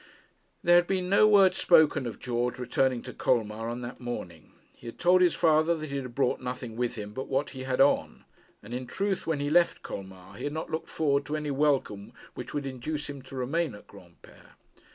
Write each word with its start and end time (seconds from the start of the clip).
There 0.63 0.77
had 0.77 0.87
been 0.87 1.09
no 1.09 1.27
word 1.27 1.53
spoken 1.53 2.07
of 2.07 2.17
George 2.19 2.57
returning 2.57 3.03
to 3.03 3.13
Colmar 3.13 3.69
on 3.69 3.81
that 3.81 3.99
morning. 3.99 4.53
He 4.73 4.87
had 4.87 4.97
told 4.97 5.21
his 5.21 5.35
father 5.35 5.75
that 5.75 5.91
he 5.91 5.97
had 5.97 6.15
brought 6.15 6.41
nothing 6.41 6.75
with 6.75 6.95
him 6.95 7.13
but 7.13 7.27
what 7.27 7.51
he 7.51 7.65
had 7.65 7.79
on; 7.79 8.25
and 8.63 8.73
in 8.73 8.87
truth 8.87 9.27
when 9.27 9.39
he 9.39 9.51
left 9.51 9.83
Colmar 9.83 10.37
he 10.37 10.45
had 10.45 10.53
not 10.53 10.71
looked 10.71 10.89
forward 10.89 11.23
to 11.27 11.37
any 11.37 11.51
welcome 11.51 12.13
which 12.33 12.51
would 12.51 12.65
induce 12.65 13.11
him 13.11 13.21
to 13.21 13.35
remain 13.35 13.75
at 13.75 13.85
Granpere. 13.85 14.53